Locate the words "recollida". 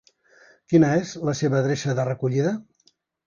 2.09-2.55